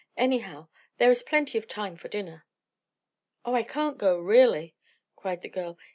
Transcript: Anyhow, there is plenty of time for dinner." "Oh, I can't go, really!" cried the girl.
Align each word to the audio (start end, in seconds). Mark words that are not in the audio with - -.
Anyhow, 0.17 0.67
there 0.97 1.11
is 1.11 1.21
plenty 1.21 1.59
of 1.59 1.67
time 1.67 1.95
for 1.95 2.07
dinner." 2.07 2.47
"Oh, 3.45 3.53
I 3.53 3.61
can't 3.61 3.99
go, 3.99 4.17
really!" 4.17 4.73
cried 5.15 5.43
the 5.43 5.47
girl. 5.49 5.77